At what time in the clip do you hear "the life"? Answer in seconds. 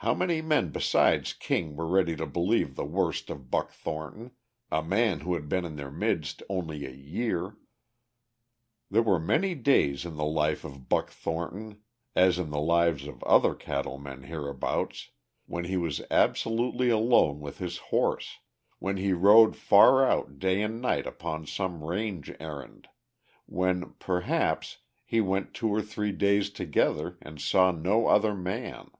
10.16-10.64